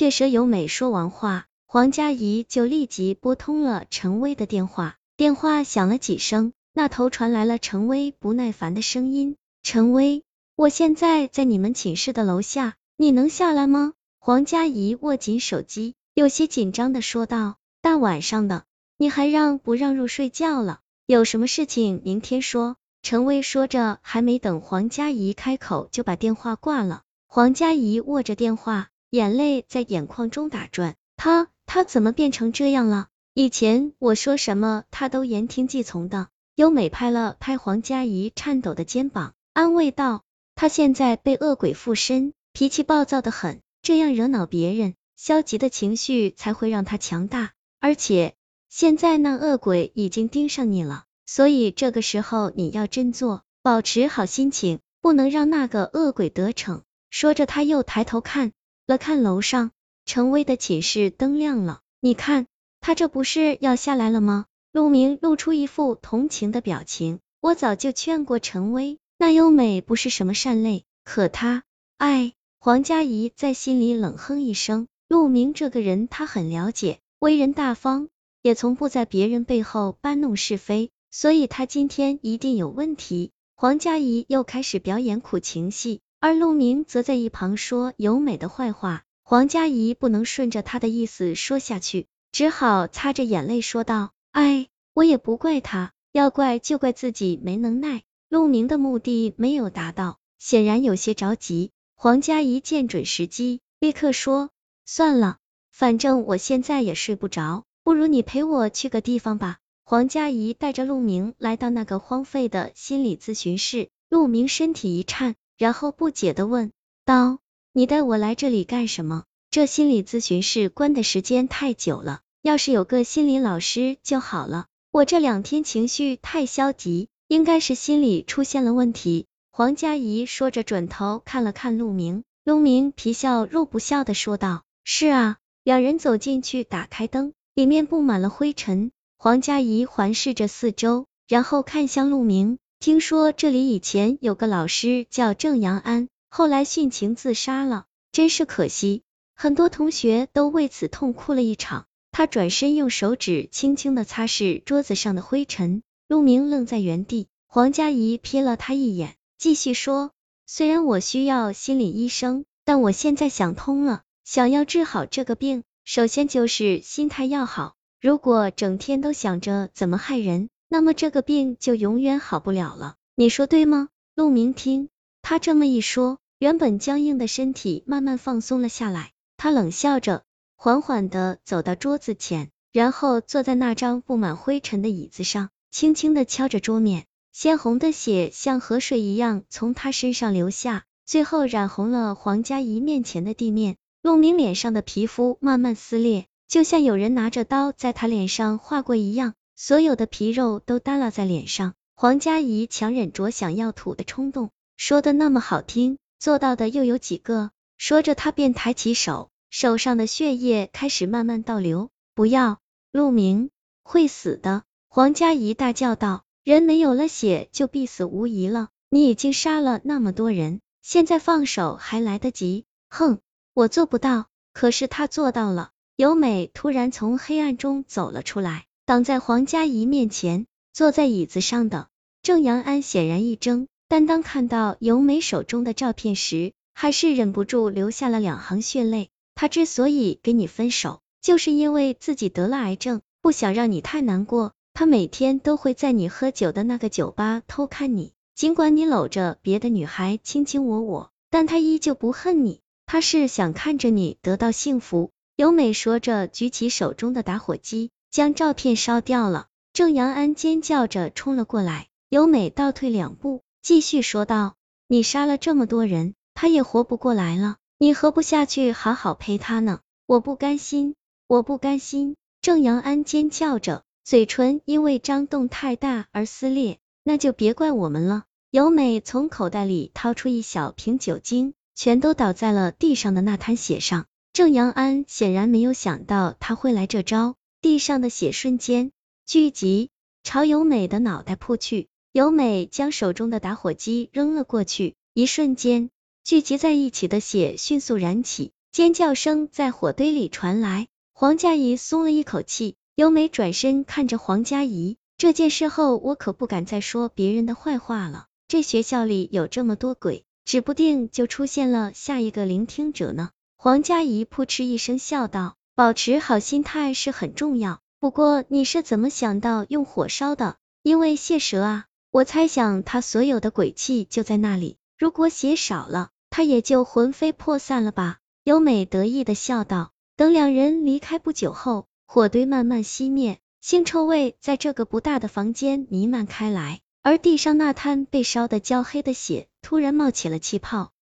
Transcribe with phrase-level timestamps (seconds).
[0.00, 4.96] 这蛇由美说完话，黄佳怡就立即拨通了陈威的电话。
[5.14, 10.24] 电话响了几声，那头传来了陈威不耐烦的声音：“陈威，
[10.56, 18.64] 我现在在你们寝室的楼下，你能下来吗？”黄佳怡握紧手机，有些紧张的说道：“大晚上的，
[18.96, 20.80] 你还让不让入睡觉了？
[21.04, 27.02] 有什么事情明天说。”陈威说着，还没等黄佳怡开口，就把电话挂了。
[27.26, 30.96] 黄佳怡握着电话，眼泪在眼眶中打转。
[31.16, 33.08] 他他怎么变成这样了？
[33.34, 36.28] 以前我说什么，他都言听计从的。
[36.56, 47.52] 优美拍了拍黄佳怡颤抖的肩膀，安慰道：“他现在被恶鬼附身，脾气暴躁的很。”这样惹恼别人，消极的情绪才会让他强大。
[47.80, 48.34] 而且
[48.68, 56.82] 现在那恶鬼已经盯上你了，所以这个时候你要振作，保持好心情，不能让那个恶鬼得逞。
[57.08, 58.52] 说着，他又抬头看
[58.90, 59.70] 了看楼上，
[60.04, 61.78] 陈威的寝室灯亮了。
[62.00, 62.48] 你看，
[62.80, 64.46] 他这不是要下来了吗？
[64.72, 67.20] 陆明露出一副同情的表情。
[67.40, 71.62] 我早就劝过陈威，那优美不是什么善类，可他，
[71.98, 72.32] 哎。
[72.58, 78.08] 黄佳怡在心里冷哼一声，陆明这个人他很了解，为人大方，
[78.42, 83.30] 也从不在别人背后搬弄是非，所以他今天一定有问题。
[83.54, 89.04] 黄佳怡又开始表演苦情戏，而陆明则在一旁说尤美的坏话。
[89.22, 101.70] 黄佳怡不能顺着他的意思说下去，只好擦着眼泪说道：“哎，我也不怪他，要怪就怪自己没能耐。”陆明的目的没有达到，显然有些着急。
[101.94, 104.50] 黄佳怡见准时机，立刻说
[104.84, 105.38] ：“算了，
[105.70, 116.72] 反正我现在也睡不着，不如你陪我去个地方吧。”黄佳怡带着陆明来到那个荒废的心理咨询室，陆明身体一颤，然后不解的问
[117.04, 117.38] 道
[117.74, 119.24] ：“你带我来这里干什么？
[119.50, 124.64] 这心理咨询室关的时间太久了，要是有个心理老师就好了。
[124.90, 138.92] 我这两天情绪太消极，应该是心理出现了问题。”黄佳怡说着，转头看了看陆明，陆明皮笑肉不笑的说道：“是啊。”两人走进去，打开灯，里面布满了灰尘。
[139.18, 149.02] 黄佳怡环视着四周，然后看向陆明：“听说这里以前有个老师叫郑阳安，后来殉情自杀了，真是可惜。
[149.34, 155.82] 很多同学都为此痛哭了一场。”他转身用手指轻轻的擦拭桌子上的灰尘。
[156.08, 159.14] 陆明愣在原地，黄佳怡瞥了他一眼。
[159.36, 160.12] 继续说，
[160.46, 167.74] 虽然我需要心理医生，但我现在想通了，想要治好这个病，首先就是心态要好。
[168.00, 172.94] 如果整天都想着怎么害人，那么这个病就永远好不了了。
[173.16, 173.88] 你说对吗？
[174.14, 174.88] 陆明听
[175.20, 179.10] 他这么一说，原本僵硬的身体慢慢放松了下来。
[179.36, 180.22] 他冷笑着，
[180.54, 187.06] 缓缓的走到桌子前，然后坐在那张布满灰尘的椅子上，轻轻的敲着桌面。
[187.32, 193.76] 鲜红的血像河水一样从他身上流下，最后染红了黄佳怡面前的地面。
[194.02, 201.74] 陆明脸上的皮肤慢慢撕裂，就像有人拿着刀在他脸上划过一样，所有的皮肉都耷拉在脸上。
[201.94, 204.48] 黄佳怡强忍着想要吐的冲动，
[204.78, 207.50] 说的那么好听，做到的又有几个？
[207.76, 211.90] 说着，他便抬起手，手上的血液开始慢慢倒流。
[212.14, 212.58] 不要，
[212.90, 213.50] 陆明
[213.82, 214.62] 会死的！
[214.88, 216.24] 黄佳怡大叫道。
[216.42, 222.64] 人没有了血就必死无疑了，你已经杀了那么多人，现在放手还来得及。
[222.88, 223.18] 哼，
[223.52, 225.72] 我做不到，可是他做到了。
[225.96, 230.46] 尤美突然从黑暗中走了出来，挡在黄佳怡面前。
[230.72, 231.86] 坐在椅子上的
[232.24, 239.10] 郑阳安显然一怔，但当看到尤美手中的照片时，还是忍不住流下了两行血泪。
[239.36, 244.54] 他之所以跟你分手，就是因为自己得了癌症，不想让你太难过。
[244.74, 255.12] 他每天都会在你喝酒的那个酒吧偷看你，尽管你搂着别的女孩卿卿我我，但他依旧不恨你，他是想看着你得到幸福。
[255.36, 259.46] 尤美说着，举起手中的打火机，将照片烧掉了。
[259.72, 264.54] 郑阳安尖叫着冲了过来，尤美倒退两步，继续说道
[264.88, 270.96] ：“你杀了这么多人，他也活不过来了，你何不下去好好陪他呢？”我不甘心，
[271.28, 272.16] 我不甘心！
[272.42, 273.84] 郑阳安尖叫着。
[274.02, 278.24] 嘴唇因为张动太大而撕裂，那就别怪我们了。
[278.50, 284.06] 尤美从口袋里掏出一小瓶酒精，全都倒在了地上的那滩血上。
[284.32, 288.90] 郑阳安显然没有想到他会来这招，地上的血瞬间
[289.26, 289.90] 聚集，
[290.22, 291.88] 朝尤美的脑袋扑去。
[292.12, 295.90] 尤美将手中的打火机扔了过去，一瞬间，
[296.24, 302.76] 聚集在一起的血迅速燃起，尖叫声在火堆里传来，黄佳怡松了一口气。
[302.96, 308.26] 由美转身看着黄佳怡，这件事后我可不敢再说别人的坏话了。
[308.48, 313.30] 这学校里有这么多鬼，指不定就出现了下一个聆听者呢。
[313.56, 317.80] 黄佳怡扑哧一声笑道：“保持好心态是很重要。
[317.98, 320.56] 不过你是怎么想到用火烧的？
[320.82, 324.78] 因为血蛇啊，我猜想他所有的鬼气就在那里。
[324.98, 329.92] 如果血少了，他也就魂飞魄散了吧。”优美得意的笑道。
[330.16, 331.86] 等两人离开不久后。
[332.06, 340.90] 火堆慢慢熄灭，腥臭味在这个不大的房间弥漫开来，而地上那滩被烧得焦黑的血突然冒起了气泡，